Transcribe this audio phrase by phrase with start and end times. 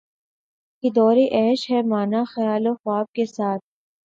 [0.83, 3.63] کہ دورِ عیش ہے مانا خیال و خواب کے ساتھ